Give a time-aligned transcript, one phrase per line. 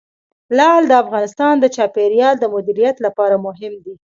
[0.57, 3.95] لعل د افغانستان د چاپیریال د مدیریت لپاره مهم دي.